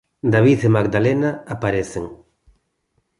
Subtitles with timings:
[0.35, 2.05] David e Magdalena aparecen.